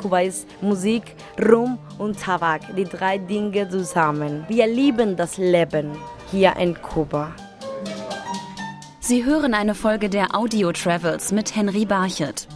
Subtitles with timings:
[0.00, 4.44] Kuba ist Musik, Rum und Tabak, die drei Dinge zusammen.
[4.48, 5.90] Wir lieben das Leben
[6.30, 7.34] hier in Kuba.
[9.00, 12.48] Sie hören eine Folge der Audio Travels mit Henry Barchet.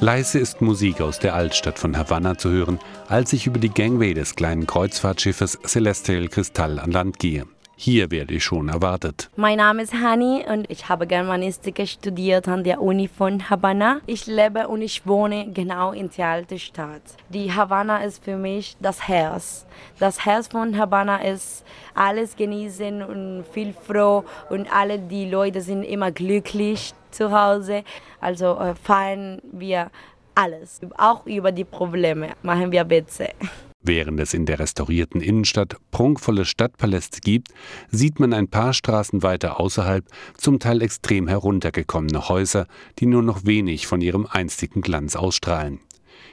[0.00, 2.78] Leise ist Musik aus der Altstadt von Havanna zu hören,
[3.08, 7.46] als ich über die Gangway des kleinen Kreuzfahrtschiffes Celestial Kristall an Land gehe.
[7.76, 9.30] Hier werde ich schon erwartet.
[9.36, 14.00] Mein Name ist Hani und ich habe Germanistik studiert an der Uni von Havanna.
[14.06, 17.02] Ich lebe und ich wohne genau in der alten Stadt.
[17.30, 19.66] Die Havanna ist für mich das Herz.
[19.98, 25.82] Das Herz von Havanna ist alles genießen und viel froh und alle die Leute sind
[25.82, 27.82] immer glücklich zu Hause.
[28.20, 29.90] Also äh, feiern wir
[30.34, 30.80] alles.
[30.96, 33.28] Auch über die Probleme machen wir Witze.
[33.86, 37.48] Während es in der restaurierten Innenstadt prunkvolle Stadtpaläste gibt,
[37.90, 40.06] sieht man ein paar Straßen weiter außerhalb
[40.38, 42.66] zum Teil extrem heruntergekommene Häuser,
[42.98, 45.80] die nur noch wenig von ihrem einstigen Glanz ausstrahlen.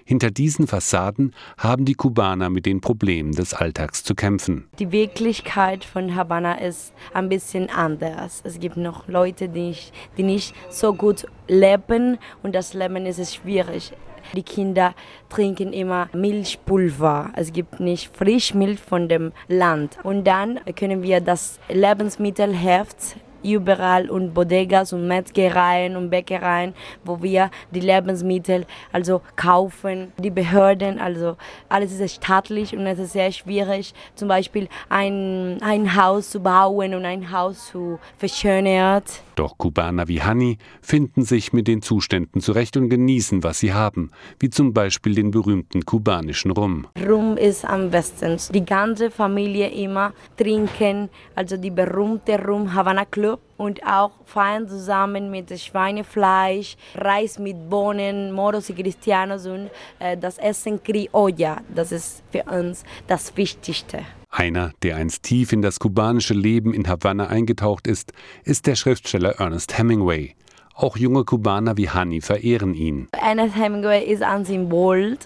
[0.05, 4.69] Hinter diesen Fassaden haben die Kubaner mit den Problemen des Alltags zu kämpfen.
[4.79, 8.41] Die Wirklichkeit von Havanna ist ein bisschen anders.
[8.45, 13.35] Es gibt noch Leute, die nicht, die nicht so gut leben und das Leben ist
[13.35, 13.91] schwierig.
[14.33, 14.93] Die Kinder
[15.29, 17.31] trinken immer Milchpulver.
[17.35, 19.97] Es gibt nicht Frischmilch von dem Land.
[20.03, 27.49] Und dann können wir das Lebensmittelheft überall und Bodegas und Metzgereien und Bäckereien, wo wir
[27.71, 30.11] die Lebensmittel also kaufen.
[30.17, 31.37] Die Behörden, also
[31.69, 36.93] alles ist staatlich und es ist sehr schwierig, zum Beispiel ein, ein Haus zu bauen
[36.93, 39.03] und ein Haus zu verschönern.
[39.35, 44.11] Doch Kubaner wie Hani finden sich mit den Zuständen zurecht und genießen, was sie haben,
[44.39, 46.87] wie zum Beispiel den berühmten kubanischen Rum.
[47.07, 48.37] Rum ist am besten.
[48.53, 55.29] Die ganze Familie immer trinken, also die berühmte Rum Havana Club und auch feiern zusammen
[55.31, 61.57] mit Schweinefleisch, Reis mit Bohnen, Moros y Cristianos und äh, das Essen Criolla.
[61.73, 63.99] Das ist für uns das Wichtigste.
[64.29, 68.13] Einer, der einst tief in das kubanische Leben in Havanna eingetaucht ist,
[68.45, 70.35] ist der Schriftsteller Ernest Hemingway.
[70.73, 73.07] Auch junge Kubaner wie Hani verehren ihn.
[73.11, 75.17] Ernest Hemingway ist ein Symbol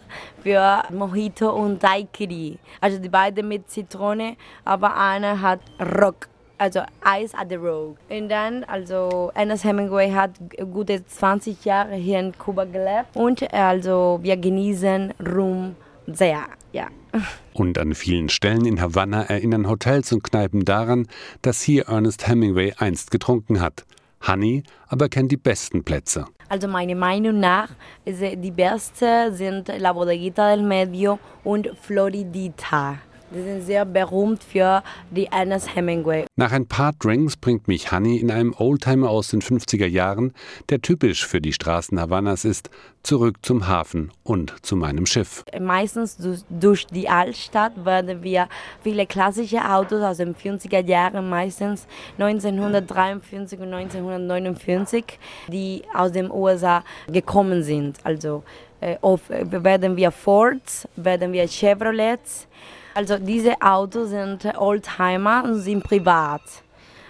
[0.41, 2.57] für Mojito und Daiquiri.
[2.81, 6.27] Also die beiden mit Zitrone, aber einer hat Rock
[6.57, 7.95] also Eis at the Rogue.
[8.09, 10.31] Und dann, also Ernest Hemingway hat
[10.73, 15.75] gute 20 Jahre hier in Kuba gelebt und also wir genießen Rum
[16.07, 16.87] sehr, ja.
[17.53, 21.07] Und an vielen Stellen in Havanna erinnern Hotels und Kneipen daran,
[21.41, 23.85] dass hier Ernest Hemingway einst getrunken hat.
[24.27, 26.25] Honey aber kennt die besten Plätze.
[26.49, 27.69] Also meiner Meinung nach
[28.05, 32.99] die besten sind La Bodeguita del Medio und Floridita.
[33.35, 34.81] Die sind sehr berühmt für
[35.11, 36.25] die Ernest Hemingway.
[36.37, 40.31] Nach ein paar Drinks bringt mich Honey in einem Oldtimer aus den 50er Jahren,
[40.69, 42.69] der typisch für die Straßen Havannas ist,
[43.03, 45.43] zurück zum Hafen und zu meinem Schiff.
[45.59, 46.17] Meistens
[46.49, 48.47] durch die Altstadt werden wir
[48.81, 51.87] viele klassische Autos aus den 50er Jahren, meistens
[52.17, 55.19] 1953 und 1949,
[55.49, 57.97] die aus den USA gekommen sind.
[58.05, 58.43] Also
[58.79, 62.47] äh, werden wir Fords, werden wir Chevrolets,
[62.95, 66.41] also diese Autos sind Oldtimer und sind privat.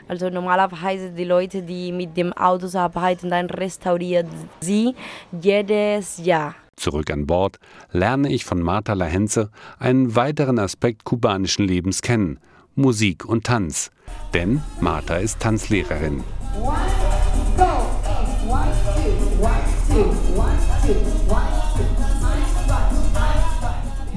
[0.08, 4.28] Also normalerweise die Leute, die mit dem Autos arbeiten, dann restaurieren
[4.62, 4.94] sie
[5.32, 6.56] jedes Jahr.
[6.76, 7.58] Zurück an Bord
[7.92, 12.40] lerne ich von Marta Lahenze einen weiteren Aspekt kubanischen Lebens kennen,
[12.76, 13.92] Musik und Tanz.
[14.34, 16.24] Denn Marta ist Tanzlehrerin.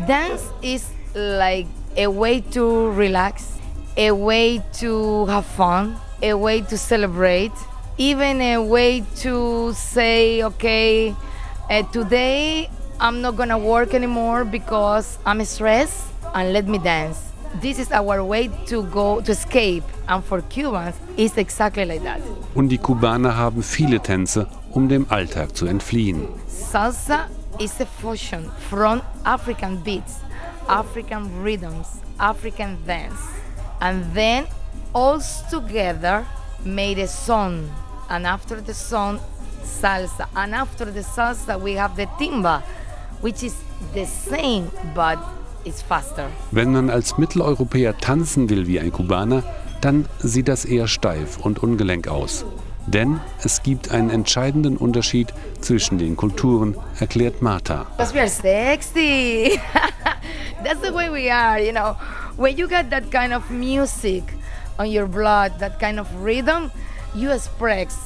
[0.07, 3.59] Dance is like a way to relax,
[3.97, 7.53] a way to have fun, a way to celebrate,
[7.99, 11.15] even a way to say, okay,
[11.71, 12.71] uh, today
[13.01, 17.33] I'm not gonna work anymore because I'm stressed and let me dance.
[17.61, 19.85] This is our way to go to escape.
[20.07, 22.21] And for Cubans, it's exactly like that.
[22.55, 26.29] Und die Kubaner haben viele Tänze, um dem Alltag zu entfliehen.
[26.47, 27.29] Salsa
[27.59, 30.21] is a fusion from African beats
[30.69, 31.87] African rhythms,
[32.21, 33.21] African dance,
[33.81, 34.47] and then
[34.95, 35.21] all
[35.51, 36.27] together
[36.65, 37.71] made a song.
[38.11, 39.21] And after the song,
[39.63, 40.29] salsa.
[40.35, 42.63] And after the salsa, we have the timba,
[43.21, 43.55] which is
[43.95, 45.19] the same, but
[45.65, 46.29] it's faster.
[46.51, 49.43] Wenn man als Mitteleuropäer tanzen will wie ein Kubaner,
[49.81, 52.45] dann sieht das eher steif und ungelenk aus.
[52.87, 57.87] Denn es gibt einen entscheidenden Unterschied zwischen den Kulturen, erklärt Martha.
[57.97, 59.61] Because we are sexy.
[60.63, 61.97] That's the way we are, you know.
[62.37, 64.25] When you get that kind of music
[64.79, 66.71] on your blood, that kind of rhythm,
[67.15, 67.97] you express.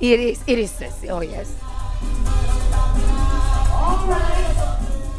[0.00, 0.72] It is, it is.
[1.08, 1.54] Oh yes.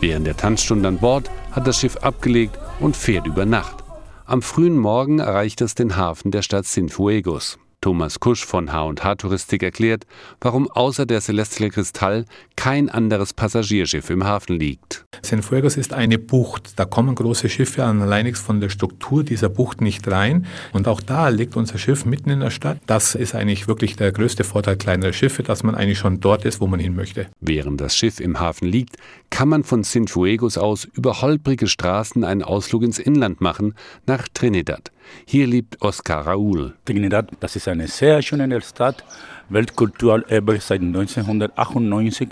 [0.01, 3.84] Während der Tanzstunde an Bord hat das Schiff abgelegt und fährt über Nacht.
[4.25, 7.57] Am frühen Morgen erreicht es den Hafen der Stadt Sinfuegos.
[7.83, 10.06] Thomas Kusch von H&H Touristik erklärt,
[10.39, 12.24] warum außer der Celestial Kristall
[12.56, 15.06] kein anderes Passagierschiff im Hafen liegt.
[15.21, 16.80] Cienfuegos ist eine Bucht.
[16.80, 20.45] Da kommen große Schiffe an alleinigs von der Struktur dieser Bucht nicht rein.
[20.71, 22.77] Und auch da liegt unser Schiff mitten in der Stadt.
[22.85, 26.62] Das ist eigentlich wirklich der größte Vorteil kleinerer Schiffe, dass man eigentlich schon dort ist,
[26.62, 27.27] wo man hin möchte.
[27.41, 28.95] Während das Schiff im Hafen liegt,
[29.30, 33.75] kann man von Cienfuegos aus über holprige Straßen einen Ausflug ins Inland machen,
[34.06, 34.93] nach Trinidad.
[35.25, 36.73] Hier lebt Oscar Raúl.
[36.85, 39.03] Trinidad, das ist eine sehr schöne Stadt,
[39.50, 42.29] Weltkulturerbe seit 1998.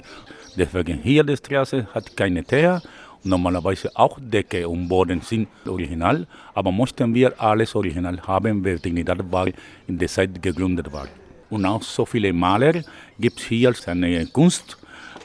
[0.58, 2.82] Deswegen hier die Straße hat keine Teer.
[3.24, 6.26] Normalerweise auch Decke und Boden sind original,
[6.56, 9.48] aber möchten wir alles original haben, weil Trinidad war
[9.88, 11.08] in der Zeit gegründet war.
[11.50, 12.82] Und auch so viele Maler
[13.20, 14.78] gibt es hier seine Kunst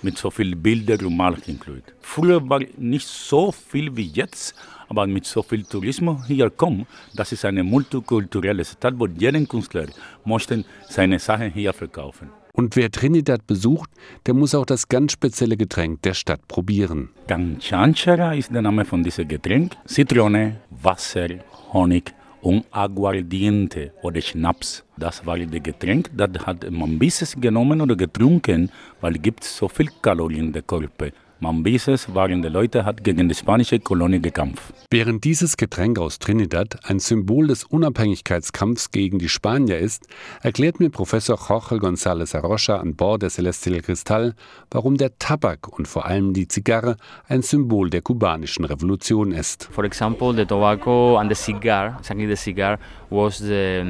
[0.03, 1.95] mit so vielen Bildern und Malern inkludiert.
[2.01, 4.55] Früher war nicht so viel wie jetzt,
[4.89, 9.87] aber mit so viel Tourismus hier kommt, das ist eine multikulturelle Stadt, wo jeder Künstler
[10.25, 12.31] möchte seine Sachen hier verkaufen.
[12.53, 13.91] Und wer Trinidad besucht,
[14.25, 17.11] der muss auch das ganz spezielle Getränk der Stadt probieren.
[17.27, 19.77] Ganchanchara ist der Name von diesem Getränk.
[19.85, 21.29] Zitrone, Wasser,
[21.75, 24.85] Honig und Aguardiente oder Schnaps.
[24.97, 29.69] Das war das Getränk, das hat man bis genommen oder getrunken, weil es gibt so
[29.69, 31.11] viel Kalorien in der Körper.
[31.39, 34.73] Mambises waren die Leute, hat gegen die spanische Kolonie gekämpft.
[34.91, 40.07] Während dieses Getränk aus Trinidad ein Symbol des Unabhängigkeitskampfs gegen die Spanier ist,
[40.43, 44.35] erklärt mir Professor Jorge González Arrocha an Bord der Celestial Cristal,
[44.71, 46.97] warum der Tabak und vor allem die Zigarre
[47.29, 49.69] ein Symbol der kubanischen Revolution ist.
[49.73, 52.79] For example, the tobacco and the cigar, exactly the cigar,
[53.11, 53.83] was the,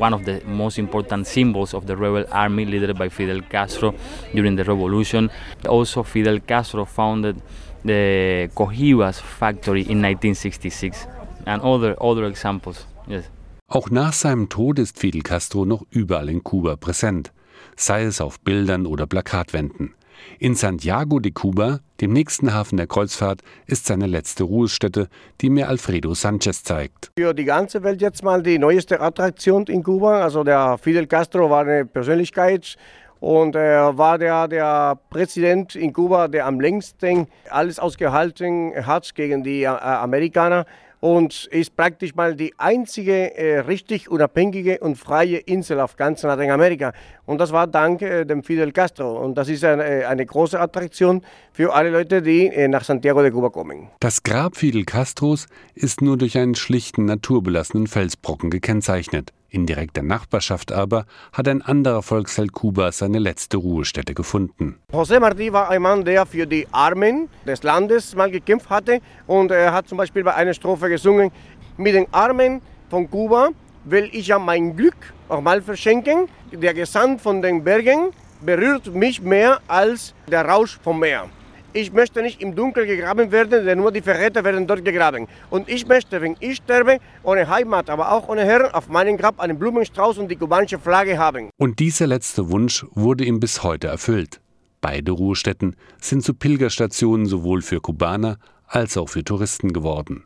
[0.00, 3.94] one of the most important symbols of the rebel army led by Fidel Castro
[4.34, 5.30] during the revolution.
[5.68, 7.36] Also, Fidel Castro founded
[7.84, 11.06] the Cohibas factory in 1966
[11.46, 12.86] and other, other examples.
[13.06, 13.24] Yes.
[13.68, 17.32] Auch nach seinem Tod ist Fidel Castro noch überall in Kuba präsent,
[17.76, 19.94] sei es auf Bildern oder Plakatwänden.
[20.38, 25.08] In Santiago de Cuba, dem nächsten Hafen der Kreuzfahrt, ist seine letzte Ruhestätte,
[25.40, 27.10] die mir Alfredo Sanchez zeigt.
[27.18, 30.22] Für die ganze Welt jetzt mal die neueste Attraktion in Kuba.
[30.22, 32.76] Also der Fidel Castro war eine Persönlichkeit
[33.24, 39.42] und er war der, der Präsident in Kuba, der am längsten alles ausgehalten hat gegen
[39.42, 40.66] die äh, Amerikaner
[41.00, 46.92] und ist praktisch mal die einzige äh, richtig unabhängige und freie Insel auf ganz Lateinamerika.
[47.26, 49.18] Und das war dank äh, dem Fidel Castro.
[49.18, 51.22] Und das ist eine, äh, eine große Attraktion
[51.52, 53.88] für alle Leute, die äh, nach Santiago de Cuba kommen.
[54.00, 59.32] Das Grab Fidel Castros ist nur durch einen schlichten, naturbelassenen Felsbrocken gekennzeichnet.
[59.48, 64.80] In direkter Nachbarschaft aber hat ein anderer Volksheld Kubas seine letzte Ruhestätte gefunden.
[64.92, 69.00] José Martí war ein Mann, der für die Armen des Landes mal gekämpft hatte.
[69.28, 71.30] Und er hat zum Beispiel bei einer Strophe gesungen,
[71.76, 72.60] mit den Armen
[72.90, 73.50] von Kuba
[73.84, 74.96] will ich ja mein Glück
[75.28, 76.28] auch mal verschenken.
[76.52, 78.10] Der Gesand von den Bergen
[78.40, 81.28] berührt mich mehr als der Rausch vom Meer.
[81.72, 85.26] Ich möchte nicht im Dunkeln gegraben werden, denn nur die Verräter werden dort gegraben.
[85.50, 89.40] Und ich möchte, wenn ich sterbe, ohne Heimat, aber auch ohne Herren, auf meinem Grab
[89.40, 91.50] einen Blumenstrauß und die kubanische Flagge haben.
[91.56, 94.40] Und dieser letzte Wunsch wurde ihm bis heute erfüllt.
[94.80, 100.24] Beide Ruhestätten sind zu Pilgerstationen sowohl für Kubaner als auch für Touristen geworden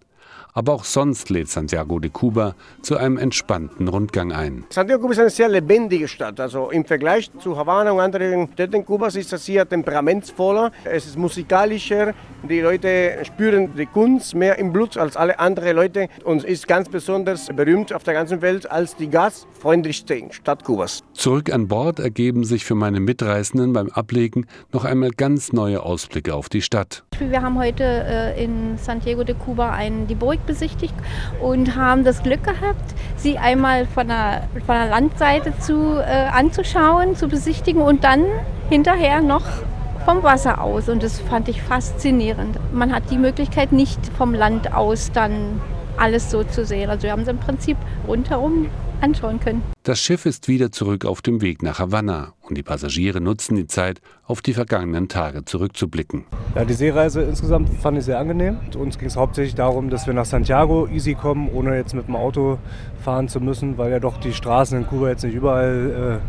[0.59, 4.65] aber auch sonst lädt Santiago de Cuba zu einem entspannten Rundgang ein.
[4.71, 6.41] Santiago de Cuba ist eine sehr lebendige Stadt.
[6.41, 10.73] Also im Vergleich zu Havanna und anderen Städten Kubas ist das hier temperamentsvoller.
[10.83, 12.13] Es ist musikalischer.
[12.43, 16.89] Die Leute spüren die Kunst mehr im Blut als alle anderen Leute und ist ganz
[16.89, 21.05] besonders berühmt auf der ganzen Welt als die gastfreundlichste Stadt Kubas.
[21.13, 26.35] Zurück an Bord ergeben sich für meine Mitreisenden beim Ablegen noch einmal ganz neue Ausblicke
[26.35, 27.05] auf die Stadt.
[27.21, 30.95] Wir haben heute äh, in Santiago de Cuba einen, die Burg besichtigt
[31.41, 37.15] und haben das Glück gehabt, sie einmal von der, von der Landseite zu, äh, anzuschauen,
[37.15, 38.25] zu besichtigen und dann
[38.69, 39.45] hinterher noch
[40.05, 40.89] vom Wasser aus.
[40.89, 42.59] Und das fand ich faszinierend.
[42.73, 45.61] Man hat die Möglichkeit nicht vom Land aus dann
[45.97, 46.91] alles so zu sehen.
[46.91, 47.77] Also wir haben es im Prinzip
[48.09, 48.69] rundherum
[49.01, 49.63] anschauen können.
[49.83, 53.67] Das Schiff ist wieder zurück auf dem Weg nach Havanna und die Passagiere nutzen die
[53.67, 56.25] Zeit, auf die vergangenen Tage zurückzublicken.
[56.55, 58.59] Ja, die Seereise insgesamt fand ich sehr angenehm.
[58.77, 62.17] Uns ging es hauptsächlich darum, dass wir nach Santiago easy kommen, ohne jetzt mit dem
[62.17, 62.59] Auto
[63.03, 66.21] fahren zu müssen, weil ja doch die Straßen in Kuba jetzt nicht überall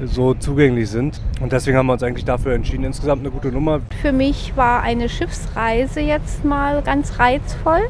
[0.00, 1.20] äh, so zugänglich sind.
[1.40, 2.84] Und deswegen haben wir uns eigentlich dafür entschieden.
[2.84, 3.80] Insgesamt eine gute Nummer.
[4.02, 7.82] Für mich war eine Schiffsreise jetzt mal ganz reizvoll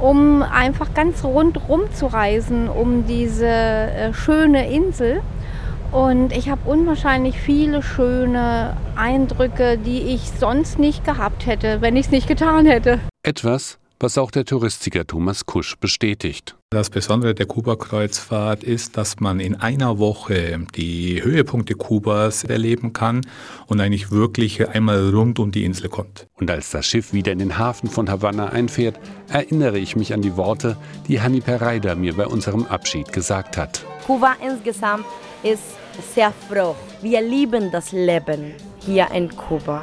[0.00, 5.20] um einfach ganz rundrum zu reisen, um diese äh, schöne Insel.
[5.92, 12.06] Und ich habe unwahrscheinlich viele schöne Eindrücke, die ich sonst nicht gehabt hätte, wenn ich
[12.06, 13.00] es nicht getan hätte.
[13.24, 16.54] Etwas, was auch der Touristiker Thomas Kusch bestätigt.
[16.72, 23.22] Das Besondere der Kuba-Kreuzfahrt ist, dass man in einer Woche die Höhepunkte Kubas erleben kann
[23.66, 26.28] und eigentlich wirklich einmal rund um die Insel kommt.
[26.36, 30.22] Und als das Schiff wieder in den Hafen von Havanna einfährt, erinnere ich mich an
[30.22, 30.76] die Worte,
[31.08, 33.84] die Hani Pereida mir bei unserem Abschied gesagt hat.
[34.06, 35.06] Kuba insgesamt
[35.42, 35.64] ist
[36.14, 36.76] sehr froh.
[37.02, 39.82] Wir lieben das Leben hier in Kuba.